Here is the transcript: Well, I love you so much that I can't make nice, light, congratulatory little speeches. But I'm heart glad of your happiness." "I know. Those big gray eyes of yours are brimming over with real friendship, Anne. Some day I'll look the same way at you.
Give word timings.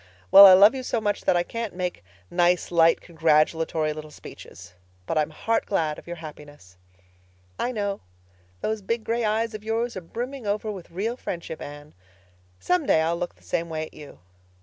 Well, 0.31 0.47
I 0.47 0.53
love 0.53 0.73
you 0.73 0.81
so 0.81 0.99
much 0.99 1.25
that 1.25 1.37
I 1.37 1.43
can't 1.43 1.75
make 1.75 2.03
nice, 2.31 2.71
light, 2.71 3.01
congratulatory 3.01 3.93
little 3.93 4.09
speeches. 4.09 4.73
But 5.05 5.15
I'm 5.15 5.29
heart 5.29 5.67
glad 5.67 5.99
of 5.99 6.07
your 6.07 6.15
happiness." 6.15 6.75
"I 7.59 7.71
know. 7.71 8.01
Those 8.61 8.81
big 8.81 9.03
gray 9.03 9.23
eyes 9.23 9.53
of 9.53 9.63
yours 9.63 9.95
are 9.95 10.01
brimming 10.01 10.47
over 10.47 10.71
with 10.71 10.89
real 10.89 11.17
friendship, 11.17 11.61
Anne. 11.61 11.93
Some 12.59 12.87
day 12.87 13.03
I'll 13.03 13.15
look 13.15 13.35
the 13.35 13.43
same 13.43 13.69
way 13.69 13.83
at 13.85 13.93
you. 13.93 14.17